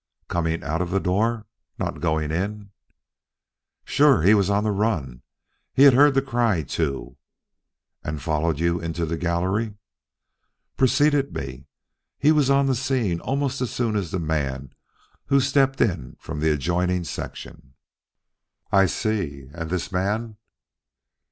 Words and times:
"Coming 0.27 0.63
out 0.63 0.81
of 0.81 0.89
the 0.89 0.99
door 0.99 1.45
not 1.77 2.01
going 2.01 2.31
in?" 2.31 2.71
"Sure. 3.85 4.23
He 4.23 4.33
was 4.33 4.49
on 4.49 4.63
the 4.63 4.71
run. 4.71 5.21
He 5.75 5.83
had 5.83 5.93
heard 5.93 6.15
the 6.15 6.23
cry 6.23 6.63
too." 6.63 7.17
"And 8.03 8.19
followed 8.19 8.57
you 8.57 8.79
into 8.79 9.05
the 9.05 9.15
gallery?" 9.15 9.75
"Preceded 10.75 11.35
me. 11.35 11.67
He 12.17 12.31
was 12.31 12.49
on 12.49 12.65
the 12.65 12.73
scene 12.73 13.19
almost 13.19 13.61
as 13.61 13.69
soon 13.69 13.95
as 13.95 14.09
the 14.09 14.17
man 14.17 14.73
who 15.27 15.39
stepped 15.39 15.79
in 15.79 16.15
from 16.19 16.39
the 16.39 16.49
adjoining 16.49 17.03
section." 17.03 17.75
"I 18.71 18.87
see. 18.87 19.51
And 19.53 19.69
this 19.69 19.91
man?" 19.91 20.37